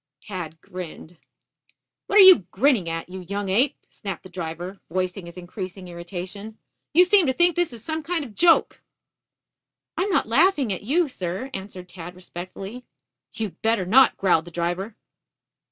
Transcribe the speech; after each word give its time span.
Tad 0.19 0.59
grinned. 0.61 1.19
"What 2.07 2.17
are 2.17 2.23
you 2.23 2.47
grinning 2.49 2.89
at, 2.89 3.07
you 3.07 3.19
young 3.19 3.49
ape?" 3.49 3.77
snapped 3.87 4.23
the 4.23 4.29
driver, 4.31 4.79
voicing 4.89 5.27
his 5.27 5.37
increasing 5.37 5.87
irritation. 5.87 6.57
"You 6.91 7.03
seem 7.03 7.27
to 7.27 7.33
think 7.33 7.55
this 7.55 7.71
is 7.71 7.83
some 7.83 8.01
kind 8.01 8.25
of 8.25 8.31
a 8.31 8.33
joke." 8.33 8.81
"I 9.95 10.01
am 10.01 10.09
not 10.09 10.27
laughing 10.27 10.73
at 10.73 10.81
you, 10.81 11.07
sir," 11.07 11.51
answered 11.53 11.87
Tad 11.87 12.15
respectfully. 12.15 12.83
"You'd 13.33 13.61
better 13.61 13.85
not," 13.85 14.17
growled 14.17 14.45
the 14.45 14.49
driver. 14.49 14.95